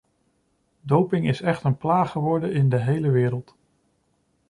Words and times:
Doping 0.85 1.25
is 1.27 1.41
echter 1.41 1.65
een 1.65 1.77
plaag 1.77 2.11
geworden 2.11 2.53
in 2.53 2.69
de 2.69 2.79
hele 2.79 3.09
wereld. 3.09 3.55